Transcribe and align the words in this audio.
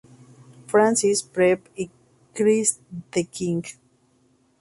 Francis 0.65 1.21
Prep" 1.21 1.69
y 1.77 1.87
"Christ 2.33 2.81
the 3.11 3.23
King". 3.23 3.63